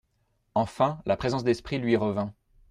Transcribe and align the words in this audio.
Enfin 0.55 0.99
la 1.05 1.15
présence 1.15 1.43
d'esprit 1.43 1.77
lui 1.77 1.95
revint. 1.95 2.33